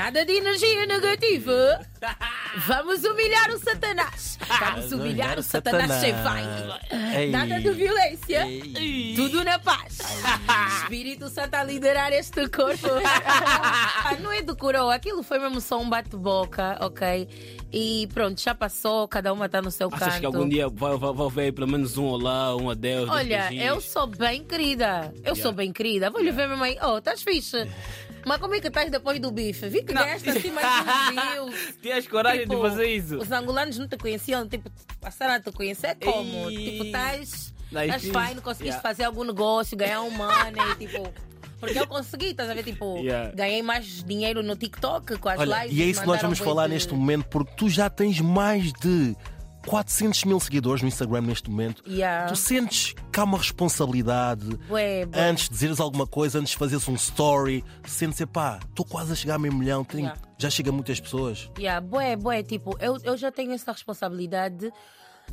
Nada 0.00 0.24
de 0.24 0.32
energia 0.32 0.86
negativa. 0.86 1.78
Vamos 2.66 3.04
humilhar 3.04 3.50
o 3.50 3.58
Satanás. 3.58 4.38
Vamos 4.48 4.92
humilhar 4.92 5.38
o 5.38 5.42
Satanás 5.42 5.92
sem 6.00 6.14
vai. 6.14 7.28
Nada 7.28 7.60
de 7.60 7.70
violência. 7.70 8.46
Ei. 8.46 9.12
Tudo 9.14 9.44
na 9.44 9.58
paz. 9.58 9.98
Espírito 10.80 11.28
Santo 11.28 11.54
a 11.54 11.62
liderar 11.64 12.14
este 12.14 12.48
corpo. 12.48 12.88
Ah, 14.02 14.16
não 14.22 14.32
é 14.32 14.40
do 14.40 14.56
coroa, 14.56 14.94
aquilo 14.94 15.22
foi 15.22 15.38
mesmo 15.38 15.60
só 15.60 15.78
um 15.78 15.90
bate-boca, 15.90 16.78
ok? 16.80 17.28
E 17.70 18.08
pronto, 18.14 18.40
já 18.40 18.54
passou, 18.54 19.06
cada 19.06 19.30
uma 19.34 19.46
está 19.46 19.60
no 19.60 19.70
seu 19.70 19.88
Achas 19.88 20.08
canto. 20.08 20.20
que 20.20 20.26
algum 20.26 20.48
dia 20.48 20.66
vai, 20.70 20.96
vai, 20.96 21.12
vai 21.12 21.28
ver 21.28 21.52
pelo 21.52 21.68
menos 21.68 21.98
um 21.98 22.06
olá, 22.06 22.56
um 22.56 22.70
adeus? 22.70 23.10
Olha, 23.10 23.52
eu 23.52 23.82
sou 23.82 24.06
bem 24.06 24.42
querida. 24.44 25.12
Eu 25.22 25.36
sou 25.36 25.52
bem 25.52 25.70
querida. 25.70 26.08
Vou 26.08 26.22
lhe 26.22 26.32
ver, 26.32 26.48
mamãe. 26.48 26.78
Oh, 26.82 26.96
estás 26.96 27.22
fixe. 27.22 27.68
Mas 28.24 28.38
como 28.38 28.54
é 28.54 28.60
que 28.60 28.68
estás 28.68 28.90
depois 28.90 29.18
do 29.20 29.30
bife? 29.30 29.68
Vi 29.68 29.82
que 29.82 29.92
ganhaste 29.92 30.28
assim 30.30 30.50
mais 30.50 30.66
views. 31.10 31.74
Tinhas 31.82 32.06
coragem 32.06 32.40
Tipo, 32.42 32.56
de 32.56 32.60
fazer 32.62 32.86
isso? 32.86 33.18
Os 33.18 33.30
angolanos 33.32 33.78
não 33.78 33.88
te 33.88 33.96
conheciam, 33.96 34.46
tipo, 34.48 34.70
passaram 35.00 35.34
a 35.34 35.40
te 35.40 35.50
conhecer 35.52 35.96
como? 36.02 36.48
Ei. 36.50 36.70
Tipo, 36.72 36.84
estás 36.84 37.52
estás 37.72 38.02
fine, 38.02 38.40
conseguiste 38.42 38.64
Yeah. 38.64 38.80
fazer 38.82 39.04
algum 39.04 39.24
negócio, 39.24 39.76
ganhar 39.76 40.02
um 40.02 40.10
money, 40.10 40.74
tipo. 40.78 41.12
Porque 41.60 41.78
eu 41.78 41.86
consegui, 41.86 42.26
estás 42.30 42.48
a 42.48 42.54
ver? 42.54 42.62
Tipo, 42.64 42.96
Yeah. 42.98 43.34
ganhei 43.34 43.62
mais 43.62 44.02
dinheiro 44.02 44.42
no 44.42 44.56
TikTok 44.56 45.18
com 45.18 45.28
as 45.28 45.38
Olha, 45.38 45.62
lives. 45.64 45.78
e 45.78 45.82
é 45.82 45.86
isso 45.86 46.00
que 46.00 46.06
nós 46.06 46.20
vamos 46.22 46.38
falar 46.38 46.66
de- 46.66 46.72
neste 46.74 46.92
momento, 46.94 47.26
porque 47.28 47.52
tu 47.56 47.68
já 47.68 47.90
tens 47.90 48.18
mais 48.20 48.72
de 48.72 49.14
400 49.66 50.24
mil 50.24 50.40
seguidores 50.40 50.82
no 50.82 50.88
Instagram 50.88 51.22
neste 51.22 51.50
momento. 51.50 51.82
Yeah. 51.86 52.28
Tu 52.28 52.36
sentes 52.36 52.94
que 53.12 53.20
há 53.20 53.24
uma 53.24 53.38
responsabilidade 53.38 54.56
Bué, 54.68 55.06
bué. 55.06 55.28
antes 55.30 55.44
de 55.44 55.50
dizeres 55.50 55.80
alguma 55.80 56.06
coisa, 56.06 56.38
antes 56.38 56.52
de 56.52 56.58
fazeres 56.58 56.86
um 56.88 56.94
story, 56.94 57.64
sentes, 57.84 58.24
pá, 58.32 58.58
estou 58.68 58.84
quase 58.84 59.12
a 59.12 59.14
chegar 59.14 59.34
a 59.36 59.38
meio 59.38 59.54
milhão, 59.54 59.84
tenho- 59.84 60.00
Yeah. 60.06 60.20
já 60.38 60.50
chega 60.50 60.70
a 60.70 60.72
muitas 60.72 60.98
pessoas. 61.00 61.50
Yeah, 61.58 61.80
bué, 61.84 62.16
bué, 62.16 62.42
tipo, 62.42 62.76
eu, 62.80 62.96
eu 63.04 63.16
já 63.16 63.30
tenho 63.30 63.52
essa 63.52 63.70
responsabilidade 63.72 64.72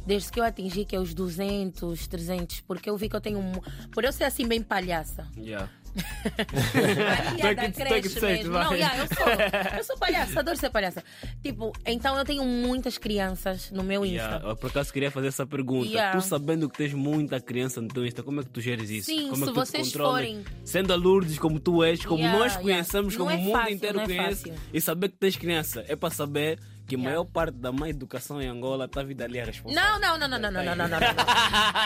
desde 0.05 0.31
que 0.31 0.39
eu 0.39 0.43
atingi 0.43 0.85
que 0.85 0.95
é 0.95 0.99
os 0.99 1.13
200, 1.13 2.07
300, 2.07 2.61
porque 2.61 2.89
eu 2.89 2.95
vi 2.97 3.09
que 3.09 3.15
eu 3.15 3.21
tenho 3.21 3.39
um... 3.39 3.51
Por 3.91 4.03
eu 4.03 4.13
ser 4.13 4.25
assim 4.25 4.47
bem 4.47 4.61
palhaça. 4.61 5.27
Yeah. 5.37 5.69
A 5.97 7.31
piada 7.35 7.37
Tô 7.37 7.47
aqui- 7.47 7.55
tô 7.55 7.63
aqui 7.63 7.71
cresce 7.73 8.01
de 8.01 8.09
sexto, 8.19 8.23
mesmo. 8.23 8.51
Não, 8.53 8.73
yeah, 8.73 8.97
eu 8.97 9.07
sou. 9.07 9.77
Eu 9.77 9.83
sou 9.83 9.97
palhaça, 9.97 10.39
adoro 10.39 10.57
ser 10.57 10.69
palhaça. 10.69 11.03
Tipo, 11.43 11.71
então 11.85 12.17
eu 12.17 12.23
tenho 12.25 12.43
muitas 12.45 12.97
crianças 12.97 13.71
no 13.71 13.83
meu 13.83 14.05
Insta. 14.05 14.15
Yeah. 14.17 14.49
Eu, 14.49 14.55
por 14.55 14.69
acaso 14.69 14.91
queria 14.93 15.11
fazer 15.11 15.27
essa 15.27 15.45
pergunta. 15.45 15.87
Yeah. 15.87 16.17
Tu 16.19 16.23
sabendo 16.25 16.69
que 16.69 16.77
tens 16.77 16.93
muita 16.93 17.39
criança 17.39 17.81
no 17.81 17.87
teu 17.87 18.05
Insta, 18.05 18.23
como 18.23 18.41
é 18.41 18.43
que 18.43 18.49
tu 18.49 18.61
geres 18.61 18.89
isso? 18.89 19.05
Sim, 19.07 19.29
como 19.29 19.33
é 19.33 19.35
se 19.35 19.39
que 19.39 19.45
tu 19.45 19.53
te 19.65 19.71
vocês 19.71 19.91
forem- 19.93 20.43
Sendo 20.63 20.93
a 20.93 20.95
Lourdes 20.95 21.39
como 21.39 21.59
tu 21.59 21.83
és, 21.83 22.05
como 22.05 22.19
Yeah, 22.19 22.37
nós 22.39 22.55
conhecemos, 22.57 23.15
como 23.15 23.31
é 23.31 23.35
o 23.35 23.39
mundo 23.39 23.51
fácil, 23.53 23.73
inteiro 23.73 23.99
é 23.99 24.05
conhece, 24.05 24.49
fácil. 24.49 24.53
e 24.73 24.81
saber 24.81 25.09
que 25.09 25.17
tens 25.17 25.35
criança, 25.37 25.83
é 25.87 25.95
para 25.95 26.09
saber 26.09 26.59
que 26.87 26.95
a 26.95 26.97
maior 26.97 27.25
parte 27.25 27.55
da 27.57 27.71
má 27.71 27.89
educação 27.89 28.41
em 28.41 28.47
Angola 28.47 28.85
está 28.85 29.01
a 29.01 29.03
vida 29.03 29.25
ali 29.25 29.39
a 29.39 29.45
responsável. 29.45 29.99
Não, 29.99 29.99
não, 29.99 30.17
não, 30.17 30.27
não, 30.27 30.39
não, 30.39 30.51
não, 30.51 30.63
não, 30.63 30.75
não, 30.75 30.87
não, 30.87 30.99
não. 30.99 31.07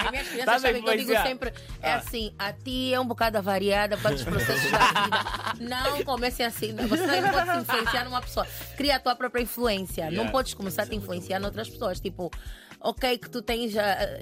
As 0.06 0.12
minhas 0.12 0.28
crianças 0.30 0.46
Tá 0.46 0.60
sabem 0.60 0.84
que 0.84 0.90
eu 0.90 0.92
digo 0.98 1.02
influenciar. 1.12 1.24
sempre, 1.28 1.54
é 1.82 1.92
Ah. 1.94 1.96
assim, 1.98 2.34
a 2.38 2.54
ti 2.54 2.94
é 2.94 3.00
um 3.00 3.06
bocado 3.08 3.38
avariada 3.38 3.98
causa 3.98 4.24
dos 4.24 4.26
processos 4.26 4.72
da 4.72 4.78
vida. 4.78 5.70
Não 5.70 6.04
comecem 6.04 6.46
assim, 6.46 6.72
não. 6.74 6.88
você 6.88 7.20
não 7.22 7.30
pode 7.32 7.50
se 7.52 7.58
influenciar 7.62 8.04
numa 8.06 8.22
pessoa. 8.22 8.48
Cria 8.78 8.96
a 8.98 9.00
tua 9.00 9.16
própria 9.16 9.42
influência. 9.42 10.06
Não 10.06 10.12
Yeah. 10.12 10.32
podes 10.32 10.54
começar 10.54 10.84
a 10.84 10.86
te 10.86 10.96
influenciar 10.96 11.40
noutras 11.40 11.68
pessoas. 11.70 12.00
Tipo, 12.00 12.30
ok 12.82 13.18
que 13.18 13.30
tu 13.30 13.42
tens 13.42 13.76
ah, 13.78 13.98
ah, 14.00 14.20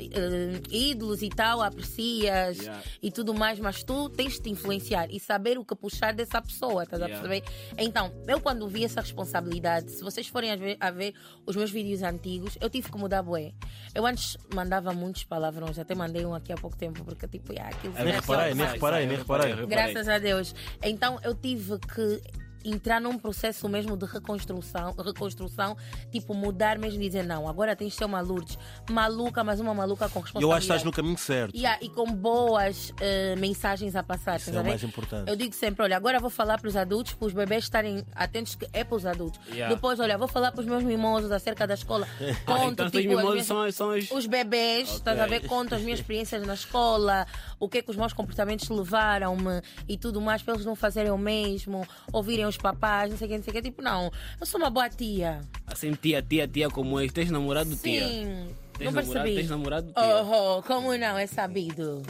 ídolos 0.70 1.22
e 1.22 1.30
tal, 1.30 1.62
aprecias 1.62 2.60
Yeah. 2.60 2.84
e 3.02 3.12
tudo 3.12 3.34
mais, 3.34 3.60
mas 3.60 3.84
tu 3.84 4.10
tens 4.10 4.34
de 4.34 4.42
te 4.42 4.50
influenciar 4.50 5.08
e 5.10 5.20
saber 5.20 5.58
o 5.58 5.64
que 5.66 5.76
puxar 5.76 6.14
dessa 6.14 6.42
pessoa, 6.42 6.84
estás 6.84 7.02
a 7.02 7.06
Yeah. 7.06 7.28
perceber? 7.30 7.50
Então, 7.78 8.12
eu 8.28 8.40
quando 8.42 8.68
vi 8.68 8.84
essa 8.84 9.02
responsabilidade, 9.02 9.92
se 9.92 10.04
vocês 10.04 10.28
forem 10.28 10.52
a 10.52 10.56
ver, 10.56 10.78
a 10.80 10.92
ver 10.92 11.14
os 11.46 11.56
meus 11.56 11.72
vídeos 11.72 12.04
antigos, 12.04 12.58
eu 12.60 12.70
tive 12.70 12.92
que 12.92 12.98
mudar 12.98 13.24
bué. 13.24 13.54
Eu 13.96 14.06
antes 14.06 14.38
mandava 14.54 14.94
muitos 14.94 15.24
palavrões, 15.24 15.80
até 15.80 15.96
mandei 15.96 16.26
um 16.26 16.34
aqui 16.36 16.52
há 16.52 16.56
pouco 16.58 16.76
tempo, 16.78 17.04
porque 17.06 17.28
tipo, 17.28 17.54
yeah, 17.54 17.76
aquilo 17.76 17.94
Nem 17.94 18.14
reparei, 18.14 18.54
nem 18.54 18.66
reparei, 18.68 19.06
nem 19.06 19.18
reparei. 19.18 19.66
Graças 19.66 20.08
a 20.08 20.20
Deus. 20.20 20.54
Então 20.84 21.20
eu 21.24 21.34
tive 21.34 21.80
que 21.80 22.22
entrar 22.64 23.00
num 23.00 23.18
processo 23.18 23.68
mesmo 23.70 23.96
de 23.96 24.06
reconstrução, 24.06 24.94
reconstrução, 24.98 25.76
tipo 26.12 26.34
mudar 26.34 26.78
mesmo 26.78 27.02
e 27.02 27.08
dizer 27.08 27.24
não, 27.24 27.48
agora 27.48 27.76
tens 27.76 27.92
de 27.92 27.98
ser 27.98 28.06
uma 28.06 28.22
Lourdes 28.22 28.58
maluca, 28.90 29.44
mas 29.44 29.60
uma 29.60 29.74
maluca 29.74 30.10
com 30.10 30.20
responsabilidade. 30.20 30.44
eu 30.44 30.52
acho 30.52 30.60
que 30.68 30.74
estás 30.74 30.84
no 30.84 30.92
caminho 30.92 31.18
certo. 31.18 31.56
Yeah, 31.56 31.78
e 31.84 31.90
com 31.90 32.12
boas 32.12 32.94
eh, 33.00 33.36
mensagens 33.38 33.96
a 33.96 34.04
passar. 34.04 34.38
Isso 34.38 34.50
estás 34.50 34.58
é 34.58 34.62
o 34.62 34.70
mais 34.70 34.84
importante. 34.84 35.30
Eu 35.30 35.36
digo 35.36 35.54
sempre: 35.56 35.84
olha, 35.84 35.96
agora 35.98 36.20
vou 36.20 36.30
falar 36.30 36.60
para 36.60 36.68
os 36.68 36.76
adultos, 36.76 37.14
para 37.14 37.28
os 37.28 37.34
bebês 37.34 37.64
estarem 37.64 38.04
atentos, 38.16 38.56
que 38.56 38.68
é 38.74 38.84
para 38.84 38.96
os 38.96 39.06
adultos. 39.06 39.40
Yeah. 39.50 39.74
Depois, 39.74 40.00
olha, 40.00 40.18
vou 40.18 40.28
falar 40.28 40.52
para 40.52 40.62
os 40.62 40.68
meus 40.68 40.84
mimosos 40.84 41.32
acerca 41.32 41.66
da 41.66 41.74
escola. 41.74 42.08
Conto, 42.46 42.72
então 42.72 42.86
os 42.88 42.92
tipo, 42.92 43.08
mimosos 43.10 43.32
minhas- 43.32 43.46
são, 43.48 43.72
são 43.72 43.90
os... 43.98 44.12
os 44.12 44.26
bebês, 44.26 44.90
estás 44.90 45.20
a 45.20 45.26
ver? 45.26 45.48
Conto 45.48 45.76
as 45.76 45.82
minhas 45.82 46.00
experiências 46.00 46.46
na 46.46 46.54
escola, 46.54 47.26
o 47.60 47.68
que 47.70 47.80
é 47.80 47.82
que 47.82 47.90
os 47.92 47.96
meus 47.96 48.14
comportamentos 48.14 48.68
levaram-me 48.70 49.62
e 49.88 49.98
tudo 49.98 50.20
mais, 50.22 50.42
para 50.42 50.54
eles 50.56 50.66
não 50.66 50.76
fazerem 50.76 51.12
o 51.12 51.18
mesmo, 51.18 51.86
ouvirem 52.12 52.46
os 52.50 52.58
papás, 52.58 53.10
não 53.10 53.18
sei 53.18 53.28
o 53.28 53.30
que, 53.30 53.38
não 53.38 53.44
sei 53.44 53.52
o 53.52 53.56
que. 53.56 53.62
Tipo, 53.62 53.82
não, 53.82 54.12
eu 54.40 54.46
sou 54.46 54.60
uma 54.60 54.70
boa 54.70 54.90
tia. 54.90 55.42
Assim, 55.68 55.94
tia, 55.94 56.22
tia, 56.22 56.48
tia 56.48 56.70
como 56.70 57.00
és. 57.00 57.12
Tens 57.12 57.32
namorado, 57.32 57.76
tia? 57.76 58.08
Sim. 58.08 58.48
Tens 58.78 58.94
não 58.94 59.02
namorado, 59.02 59.14
percebi. 59.14 59.36
tens 59.36 59.50
namorado, 59.50 59.88
tia? 59.92 60.24
Oh, 60.24 60.58
oh, 60.58 60.64
como 60.64 60.96
não? 60.98 61.18
É 61.18 61.28
sabido. 61.28 62.02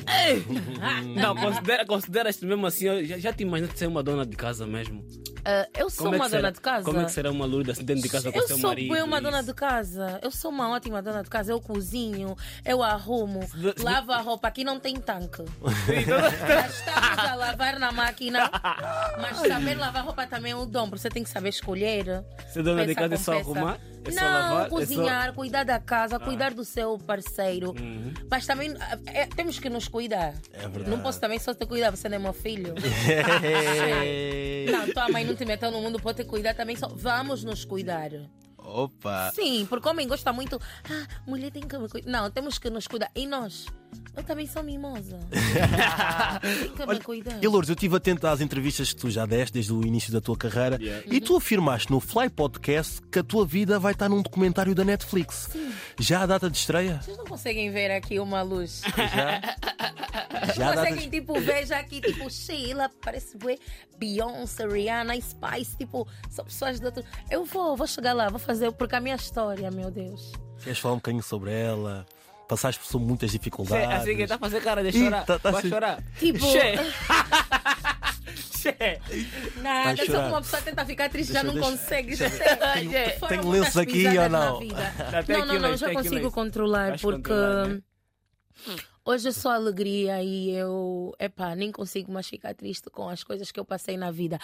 Não, 1.15 1.35
considera, 1.35 1.85
consideras-te 1.85 2.45
mesmo 2.45 2.67
assim, 2.67 3.05
já, 3.05 3.17
já 3.17 3.33
te 3.33 3.41
imaginas 3.41 3.77
ser 3.77 3.87
uma 3.87 4.03
dona 4.03 4.23
de 4.23 4.35
casa 4.35 4.67
mesmo? 4.67 5.03
Ah, 5.45 5.67
eu 5.77 5.89
sou 5.89 6.05
Como 6.05 6.15
é 6.15 6.19
uma 6.19 6.29
será- 6.29 6.41
dona 6.41 6.51
de 6.51 6.61
casa. 6.61 6.85
Como 6.85 6.99
é 6.99 7.05
que 7.05 7.11
será 7.11 7.31
uma 7.31 7.45
Lourdes 7.45 7.77
dentro 7.79 8.03
de 8.03 8.09
casa 8.09 8.31
com 8.31 8.39
Eu 8.39 8.47
seu 8.47 8.57
sou 8.57 8.69
marido? 8.69 8.93
bem 8.93 9.01
uma 9.03 9.21
dona 9.21 9.41
de 9.41 9.53
casa. 9.53 10.19
Eu 10.21 10.31
sou 10.31 10.51
uma 10.51 10.69
ótima 10.69 11.01
dona 11.01 11.23
de 11.23 11.29
casa. 11.29 11.51
Eu 11.51 11.61
cozinho, 11.61 12.35
eu 12.65 12.83
arrumo, 12.83 13.39
lavo 13.81 14.11
a 14.11 14.17
roupa. 14.17 14.47
Aqui 14.49 14.63
não 14.63 14.79
tem 14.79 14.95
tanque. 14.97 15.43
Já 16.47 16.67
estamos 16.67 17.19
a 17.19 17.35
lavar 17.35 17.79
na 17.79 17.91
máquina. 17.91 18.49
Mas 19.21 19.37
saber 19.37 19.75
lavar 19.75 20.03
roupa 20.03 20.27
também 20.27 20.51
é 20.51 20.55
um 20.55 20.67
dom. 20.67 20.89
Você 20.89 21.09
tem 21.09 21.23
que 21.23 21.29
saber 21.29 21.49
escolher. 21.49 22.23
Ser 22.51 22.63
dona 22.63 22.85
de 22.85 22.95
casa 22.95 23.13
é 23.13 23.17
só 23.17 23.33
arrumar? 23.37 23.77
É 24.05 24.11
não, 24.11 24.23
lavar? 24.23 24.51
É 24.51 24.59
só- 24.59 24.65
Ah. 24.65 24.69
cozinhar, 24.69 25.33
cuidar 25.33 25.63
da 25.65 25.79
casa, 25.79 26.19
cuidar 26.19 26.53
do 26.53 26.63
seu 26.65 26.97
parceiro. 26.97 27.71
Uhum. 27.71 28.13
Mas 28.29 28.45
também 28.45 28.73
é, 29.07 29.25
temos 29.27 29.59
que 29.59 29.69
nos 29.69 29.87
cuidar. 29.87 30.33
É 30.53 30.67
verdade. 30.67 30.89
Não 30.89 30.99
posso 31.01 31.19
também 31.19 31.37
só 31.39 31.53
te 31.53 31.65
cuidar, 31.65 31.91
você 31.91 32.07
não 32.09 32.15
é 32.15 32.19
meu 32.19 32.33
filho. 32.33 32.73
Não, 34.71 34.87
tua 34.93 35.09
mãe 35.09 35.25
não 35.25 35.35
te 35.35 35.45
meteu 35.45 35.71
no 35.71 35.81
mundo, 35.81 35.99
pode 35.99 36.23
te 36.23 36.29
cuidar 36.29 36.53
também. 36.53 36.75
Só 36.75 36.87
vamos 36.87 37.43
nos 37.43 37.65
cuidar. 37.65 38.11
Opa! 38.57 39.31
Sim, 39.33 39.65
porque 39.67 39.87
o 39.87 39.91
homem 39.91 40.07
gosta 40.07 40.31
muito. 40.31 40.59
Ah, 40.89 41.07
mulher 41.25 41.51
tem 41.51 41.63
que 41.63 41.77
me 41.77 41.89
cuidar. 41.89 42.09
Não, 42.09 42.29
temos 42.29 42.57
que 42.59 42.69
nos 42.69 42.87
cuidar. 42.87 43.09
E 43.15 43.25
nós? 43.25 43.65
Eu 44.15 44.23
também 44.23 44.45
sou 44.47 44.61
mimosa. 44.61 45.17
tem 46.41 46.71
que 46.71 46.85
me 46.85 46.99
cuidar. 46.99 47.41
E 47.41 47.47
Lourdes, 47.47 47.69
eu 47.69 47.73
estive 47.73 47.95
atento 47.95 48.27
às 48.27 48.41
entrevistas 48.41 48.91
que 48.91 48.99
tu 48.99 49.09
já 49.09 49.25
deste 49.25 49.53
desde 49.53 49.71
o 49.71 49.81
início 49.85 50.11
da 50.11 50.19
tua 50.19 50.35
carreira 50.37 50.77
Yeah. 50.79 51.03
e 51.07 51.21
tu 51.21 51.35
afirmaste 51.37 51.89
no 51.91 51.99
Fly 51.99 52.29
Podcast 52.29 53.01
que 53.11 53.19
a 53.19 53.23
tua 53.23 53.45
vida 53.45 53.79
vai 53.79 53.93
estar 53.93 54.09
num 54.09 54.21
documentário 54.21 54.73
da 54.75 54.83
Netflix. 54.83 55.49
Já 55.97 56.23
a 56.23 56.25
data 56.25 56.49
de 56.49 56.57
estreia? 56.57 56.99
Vocês 57.01 57.17
não 57.17 57.25
conseguem 57.25 57.71
ver 57.71 57.91
aqui 57.91 58.19
uma 58.19 58.41
luz? 58.41 58.81
Já? 58.95 59.41
Já 60.55 60.71
a 60.71 60.75
data 60.75 60.87
conseguem, 60.87 61.09
de... 61.09 61.19
tipo, 61.19 61.39
ver 61.39 61.65
já 61.65 61.79
aqui, 61.79 62.01
tipo, 62.01 62.29
Sheila, 62.29 62.89
parece 63.01 63.37
bué, 63.37 63.57
Beyoncé, 63.97 64.67
Rihanna, 64.67 65.15
Spice, 65.19 65.77
tipo, 65.77 66.07
são 66.29 66.45
pessoas 66.45 66.79
de 66.79 66.85
outro. 66.85 67.03
Eu 67.29 67.45
vou, 67.45 67.75
vou 67.75 67.87
chegar 67.87 68.13
lá, 68.13 68.29
vou 68.29 68.39
fazer, 68.39 68.71
porque 68.71 68.95
a 68.95 68.99
minha 68.99 69.15
história, 69.15 69.69
meu 69.71 69.91
Deus. 69.91 70.31
Queres 70.63 70.79
falar 70.79 70.95
um 70.95 70.97
bocadinho 70.97 71.23
sobre 71.23 71.51
ela? 71.51 72.05
Passaste 72.49 72.81
por 72.91 72.99
muitas 72.99 73.29
dificuldades. 73.31 73.87
Assim 74.01 74.15
que 74.15 74.23
está 74.23 74.35
a 74.35 74.39
fazer 74.39 74.59
cara 74.61 74.83
de 74.83 74.91
chorar. 74.91 75.23
tá- 75.23 75.37
tá 75.37 75.51
Vai 75.51 75.59
assim. 75.59 75.69
chorar. 75.69 76.03
Tipo- 76.17 76.39
Che. 76.51 76.73
Che. 78.59 78.99
Nada, 79.61 79.95
só 80.05 80.11
que 80.23 80.27
uma 80.29 80.41
pessoa 80.41 80.61
tenta 80.63 80.83
ficar 80.85 81.09
triste 81.09 81.31
Deixa- 81.31 81.47
já 81.47 81.47
não 81.47 81.53
deixa- 81.53 81.69
consegue. 81.71 82.15
Já 82.15 82.27
Tenho- 82.29 82.91
tem, 82.91 83.19
foram 83.19 83.27
tenho 83.29 83.43
muitas 83.45 83.75
lenços 83.75 83.77
aqui 83.77 84.17
ou 84.17 84.29
não? 84.29 84.59
Até 85.17 85.37
Não, 85.37 85.45
não, 85.45 85.59
não, 85.59 85.77
já 85.77 85.85
aqui 85.87 85.95
consigo 85.95 86.31
controlar, 86.31 86.99
porque? 86.99 87.31
Hoje 89.09 89.29
é 89.29 89.31
só 89.31 89.51
alegria 89.51 90.21
e 90.21 90.51
eu, 90.51 91.15
epá, 91.19 91.55
nem 91.55 91.71
consigo 91.71 92.11
mais 92.11 92.27
ficar 92.27 92.53
triste 92.53 92.89
com 92.89 93.09
as 93.09 93.23
coisas 93.23 93.51
que 93.51 93.59
eu 93.59 93.65
passei 93.65 93.97
na 93.97 94.11
vida. 94.11 94.37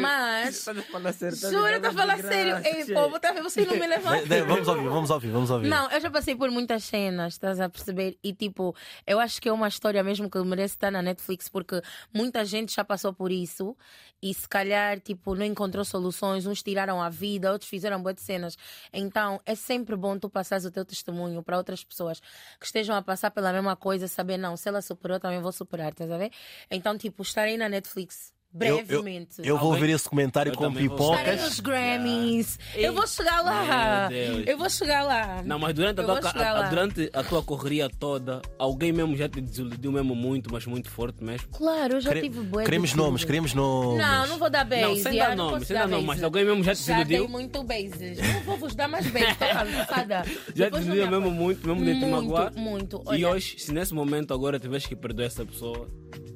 Mas, 0.00 0.66
a 0.68 0.74
falar 0.82 1.12
sério, 1.12 1.34
estás 1.34 1.52
juro, 1.52 1.80
tá 1.80 1.88
de 1.88 1.94
falar 1.94 2.18
sério. 2.18 2.56
Ei, 2.64 2.94
povo, 2.94 3.18
tá 3.18 3.32
vendo? 3.32 3.42
Vocês 3.44 3.66
não 3.66 3.74
me 3.76 3.82
a 3.92 4.20
de- 4.22 4.42
Vamos 4.42 4.68
ouvir, 4.68 4.88
vamos 4.88 5.10
ouvir, 5.10 5.30
vamos 5.30 5.50
ouvir. 5.50 5.68
não, 5.68 5.90
eu 5.90 6.00
já 6.00 6.10
passei 6.10 6.36
por 6.36 6.50
muitas 6.50 6.84
cenas, 6.84 7.34
estás 7.34 7.60
a 7.60 7.68
perceber? 7.68 8.16
E 8.22 8.32
tipo, 8.32 8.74
eu 9.06 9.18
acho 9.18 9.40
que 9.40 9.48
é 9.48 9.52
uma 9.52 9.68
história 9.68 10.02
mesmo 10.02 10.30
que 10.30 10.38
merece 10.40 10.74
estar 10.74 10.90
na 10.90 11.02
Netflix, 11.02 11.48
porque 11.48 11.80
muita 12.12 12.44
gente 12.44 12.74
já 12.74 12.84
passou 12.84 13.12
por 13.12 13.32
isso 13.32 13.76
e 14.22 14.32
se 14.32 14.48
calhar, 14.48 15.00
tipo, 15.00 15.34
não 15.34 15.44
encontrou 15.44 15.84
soluções, 15.84 16.46
uns 16.46 16.62
tiraram 16.62 17.02
a 17.02 17.10
vida, 17.10 17.52
outros 17.52 17.68
fizeram 17.68 18.02
boas 18.02 18.20
cenas. 18.20 18.56
Então, 18.92 19.40
é 19.44 19.54
sempre 19.54 19.96
bom 19.96 20.18
tu 20.18 20.30
passares 20.30 20.64
o 20.64 20.70
teu 20.70 20.84
testemunho 20.84 21.42
para 21.42 21.56
outras 21.58 21.84
pessoas 21.84 22.20
que 22.58 22.64
estejam 22.66 22.94
a 22.96 23.02
passar 23.02 23.30
pela 23.30 23.52
mesma 23.52 23.76
coisa, 23.76 24.03
saber, 24.08 24.36
não, 24.36 24.56
se 24.56 24.68
ela 24.68 24.82
superou, 24.82 25.18
também 25.20 25.40
vou 25.40 25.52
superar, 25.52 25.92
estás 25.92 26.10
a 26.10 26.18
ver? 26.18 26.30
Então, 26.70 26.96
tipo, 26.98 27.22
estar 27.22 27.42
aí 27.42 27.56
na 27.56 27.68
Netflix 27.68 28.33
Eu, 28.60 28.78
eu, 28.78 28.84
brevemente. 28.86 29.34
eu 29.42 29.58
vou 29.58 29.72
ver 29.74 29.90
esse 29.90 30.08
comentário 30.08 30.52
Eu 30.52 30.56
com 30.56 30.70
vou 30.70 30.72
pipocas. 30.80 31.42
nos 31.42 31.58
Grammys. 31.60 32.58
Eu 32.76 32.92
vou 32.94 33.06
chegar 33.06 33.40
lá. 33.42 34.08
Eu 34.46 34.56
vou 34.56 34.70
chegar 34.70 35.02
lá. 35.02 35.42
Não, 35.44 35.58
mas 35.58 35.74
durante 35.74 35.98
a, 35.98 36.02
Eu 36.02 36.06
tua, 36.06 36.20
vou 36.20 36.30
a- 36.42 36.52
lá. 36.52 36.68
durante 36.68 37.10
a 37.12 37.22
tua 37.24 37.42
correria 37.42 37.90
toda, 37.90 38.40
alguém 38.58 38.92
mesmo 38.92 39.16
já 39.16 39.28
te 39.28 39.40
desiludiu 39.40 39.90
mesmo 39.90 40.14
muito, 40.14 40.52
mas 40.52 40.64
muito 40.66 40.88
forte 40.88 41.22
mesmo? 41.24 41.48
Claro, 41.48 41.94
eu 41.94 42.00
já 42.00 42.10
Quere- 42.10 42.22
tive 42.30 42.44
de 42.44 42.64
Queremos 42.64 42.94
nomes, 42.94 43.24
queremos 43.24 43.54
nomes. 43.54 43.98
Não, 43.98 44.26
não 44.28 44.38
vou 44.38 44.48
dar 44.48 44.64
base. 44.64 44.82
Não, 44.82 44.96
sem 44.96 45.16
dar 45.18 45.36
nomes, 45.36 45.66
sem 45.66 45.76
dar 45.76 45.88
mas 45.88 46.22
alguém 46.22 46.44
mesmo 46.44 46.62
já 46.62 46.74
te 46.74 46.82
Já 46.82 46.92
desiludiu? 47.02 47.18
dei 47.24 47.28
muito 47.28 47.62
bases. 47.64 48.18
Não 48.18 48.40
vou 48.42 48.56
vos 48.56 48.74
dar 48.74 48.86
mais 48.88 49.06
base, 49.08 49.26
tô 49.34 49.46
cansada. 49.46 50.24
Já 50.54 50.70
te 50.70 50.76
desiludiu 50.78 51.04
me 51.06 51.10
mesmo 51.10 51.30
muito, 51.30 51.66
mesmo 51.66 51.84
de 51.84 51.92
te 51.94 52.00
Muito, 52.06 52.10
magoar? 52.10 52.52
muito. 52.54 53.02
E 53.06 53.24
Olha, 53.24 53.30
hoje, 53.30 53.56
se 53.58 53.72
nesse 53.72 53.92
momento 53.92 54.32
agora 54.32 54.58
tivesse 54.60 54.86
que 54.88 54.94
perdoar 54.94 55.26
essa 55.26 55.44
pessoa 55.44 55.88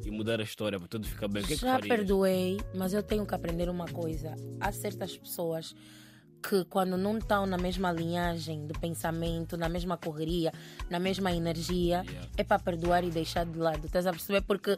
e 0.08 0.10
mudar 0.10 0.40
a 0.40 0.42
história 0.42 0.78
para 0.78 0.88
tudo 0.88 1.06
ficar 1.06 1.28
bem, 1.28 1.42
o 1.42 1.46
que 1.46 1.52
é 1.52 1.56
que 1.56 1.62
Já 1.62 1.72
farias? 1.74 1.96
perdoei, 1.96 2.58
mas 2.74 2.92
eu 2.92 3.02
tenho 3.02 3.26
que 3.26 3.34
aprender 3.34 3.68
uma 3.68 3.86
coisa. 3.86 4.34
Há 4.60 4.72
certas 4.72 5.16
pessoas 5.16 5.74
que 6.42 6.64
quando 6.66 6.96
não 6.96 7.18
estão 7.18 7.46
na 7.46 7.58
mesma 7.58 7.90
linhagem 7.92 8.66
de 8.66 8.72
pensamento, 8.78 9.56
na 9.56 9.68
mesma 9.68 9.96
correria, 9.96 10.52
na 10.88 10.98
mesma 10.98 11.32
energia, 11.32 12.02
Yeah. 12.06 12.28
é 12.36 12.44
para 12.44 12.58
perdoar 12.60 13.04
e 13.04 13.10
deixar 13.10 13.44
de 13.44 13.58
lado. 13.58 13.86
Estás 13.86 14.06
a 14.06 14.10
perceber? 14.12 14.42
Porque 14.42 14.76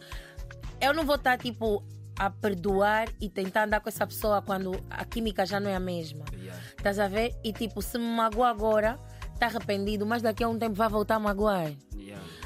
eu 0.80 0.92
não 0.94 1.04
vou 1.04 1.16
estar 1.16 1.36
tipo 1.38 1.84
a 2.18 2.28
perdoar 2.30 3.08
e 3.20 3.28
tentar 3.30 3.64
andar 3.66 3.80
com 3.80 3.88
essa 3.88 4.06
pessoa 4.06 4.42
quando 4.42 4.72
a 4.90 5.04
química 5.04 5.44
já 5.46 5.58
não 5.60 5.70
é 5.70 5.74
a 5.76 5.80
mesma. 5.80 6.24
Yeah. 6.34 6.60
Estás 6.76 6.98
a 6.98 7.08
ver? 7.08 7.34
E 7.44 7.52
tipo, 7.52 7.80
se 7.82 7.98
me 7.98 8.04
magoou 8.06 8.44
agora, 8.44 8.98
está 9.34 9.46
arrependido, 9.46 10.04
mas 10.06 10.22
daqui 10.22 10.42
a 10.42 10.48
um 10.48 10.58
tempo 10.58 10.74
vai 10.74 10.88
voltar 10.88 11.16
a 11.16 11.20
magoar. 11.20 11.72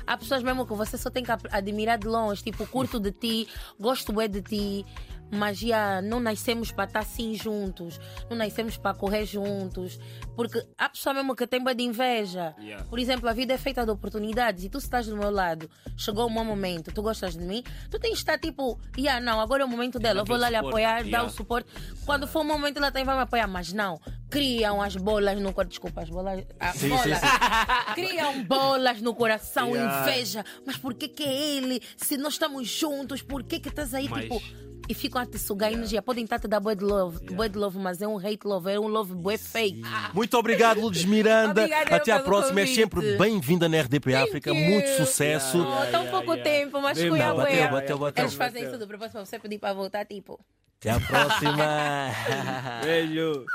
Há 0.07 0.17
pessoas 0.17 0.43
mesmo 0.43 0.67
que 0.67 0.75
você 0.75 0.97
só 0.97 1.11
tem 1.11 1.23
que 1.23 1.31
admirar 1.51 1.99
de 1.99 2.07
longe, 2.07 2.43
tipo, 2.43 2.67
curto 2.67 3.01
de 3.01 3.13
ti, 3.13 3.49
gosto 3.79 4.13
bem 4.13 4.29
de 4.29 4.43
ti, 4.43 4.87
mas 5.31 5.59
já 5.59 6.01
não 6.01 6.21
nascemos 6.21 6.71
para 6.71 6.85
estar 6.85 7.01
assim 7.01 7.35
juntos, 7.35 8.01
não 8.31 8.37
nascemos 8.37 8.77
para 8.77 8.97
correr 8.97 9.27
juntos, 9.27 9.99
porque 10.37 10.65
há 10.79 10.89
pessoa 10.89 11.15
mesmo 11.15 11.35
que 11.35 11.47
tem 11.47 11.63
bem 11.63 11.75
de 11.75 11.83
inveja. 11.83 12.55
Yeah. 12.61 12.85
Por 12.85 12.99
exemplo, 12.99 13.29
a 13.29 13.33
vida 13.33 13.55
é 13.55 13.59
feita 13.59 13.85
de 13.85 13.91
oportunidades 13.91 14.65
e 14.65 14.69
tu 14.69 14.79
estás 14.79 15.07
do 15.07 15.17
meu 15.17 15.31
lado, 15.31 15.69
chegou 15.97 16.27
o 16.27 16.31
meu 16.31 16.45
momento, 16.45 16.93
tu 16.93 17.03
gostas 17.03 17.35
de 17.35 17.45
mim, 17.45 17.63
tu 17.91 17.99
tens 17.99 18.13
de 18.13 18.19
estar 18.19 18.39
tipo, 18.39 18.79
yeah, 18.97 19.21
não, 19.21 19.41
agora 19.41 19.63
é 19.63 19.67
o 19.67 19.69
momento 19.69 19.99
dela, 19.99 20.21
eu 20.21 20.25
vou 20.25 20.37
lá 20.37 20.49
lhe 20.49 20.57
apoiar, 20.57 21.05
dar 21.05 21.25
o 21.25 21.31
suporte. 21.31 21.69
Quando 22.05 22.27
for 22.27 22.41
o 22.41 22.45
momento 22.45 22.77
ela 22.77 22.91
também 22.91 23.05
vai 23.05 23.17
me 23.17 23.23
apoiar, 23.23 23.49
mas 23.49 23.73
não, 23.73 24.01
criam 24.35 24.83
as 24.83 24.97
bolas 24.97 25.39
no 25.39 25.53
coração, 25.53 25.69
desculpa, 25.69 26.03
as 26.03 26.11
bolas, 26.11 26.45
a 26.59 26.73
Sim, 26.73 26.89
bola. 26.89 27.03
sim, 27.05 27.15
sim. 27.15 27.95
Criam 27.95 28.43
bolas 28.43 29.01
no 29.01 29.15
coração, 29.15 29.69
Yeah. 29.77 30.01
inveja. 30.11 30.45
Mas 30.67 30.77
por 30.77 30.93
que 30.95 31.07
que 31.07 31.23
é 31.23 31.57
ele? 31.57 31.81
Se 31.97 32.17
nós 32.17 32.33
estamos 32.33 32.69
juntos, 32.69 33.23
por 33.23 33.45
que 33.45 33.61
que 33.61 33.69
estás 33.69 33.95
aí, 33.95 34.09
Mas- 34.09 34.23
tipo... 34.25 34.43
E 34.87 34.93
ficam 34.93 35.19
a 35.23 35.25
te 35.25 35.39
sugar 35.39 35.73
energia. 35.73 36.03
Podem 36.03 36.25
estar 36.25 36.37
a 36.37 36.39
te 36.39 36.47
dar 36.47 36.61
bué 36.61 36.75
de 36.75 36.85
love, 36.85 37.19
bué 37.33 37.49
de 37.49 37.57
love, 37.57 37.79
mas 37.79 38.03
é 38.03 38.07
um 38.07 38.19
hate 38.19 38.45
love, 38.45 38.71
é 38.71 38.79
um 38.79 38.87
love 38.87 39.15
bué 39.15 39.39
fake. 39.39 39.81
Muito 40.13 40.37
obrigado, 40.37 40.79
Lourdes 40.79 41.07
Miranda. 41.07 41.63
Obrigada 41.65 41.97
Até 41.97 42.13
à 42.13 42.21
próxima. 42.21 42.61
É 42.61 42.65
convite. 42.65 42.81
sempre 42.83 43.17
bem-vinda 43.17 43.67
na 43.67 43.81
RDP 43.81 44.15
África. 44.15 44.51
you. 44.51 44.57
Muito 44.57 44.89
sucesso. 44.91 45.57
Oh, 45.59 45.91
tão 45.91 46.03
yeah, 46.03 46.11
pouco 46.11 46.35
yeah. 46.35 46.43
tempo, 46.43 46.83
mas 46.83 46.99
Bem, 46.99 47.09
fui 47.09 47.19
a 47.19 47.29
não, 47.29 47.37
bateu, 47.37 47.71
bateu, 47.71 47.99
bateu. 47.99 48.25
Eles 48.25 48.35
fazem 48.35 48.63
isso 48.63 48.87
propósito 48.87 49.13
para 49.13 49.25
você 49.25 49.39
pedir 49.39 49.59
para 49.59 49.73
voltar, 49.73 50.05
tipo... 50.05 50.39
Até 50.79 50.91
à 50.91 51.01
próxima. 51.01 52.11
Beijo! 52.85 53.47